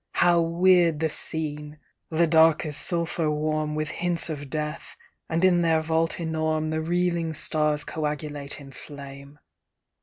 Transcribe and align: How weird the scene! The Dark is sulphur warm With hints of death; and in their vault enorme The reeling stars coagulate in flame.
How 0.13 0.41
weird 0.41 0.99
the 0.99 1.11
scene! 1.11 1.77
The 2.09 2.25
Dark 2.25 2.65
is 2.65 2.75
sulphur 2.75 3.29
warm 3.29 3.75
With 3.75 3.89
hints 3.91 4.31
of 4.31 4.49
death; 4.49 4.97
and 5.29 5.45
in 5.45 5.61
their 5.61 5.83
vault 5.83 6.19
enorme 6.19 6.71
The 6.71 6.81
reeling 6.81 7.35
stars 7.35 7.83
coagulate 7.83 8.59
in 8.59 8.71
flame. 8.71 9.37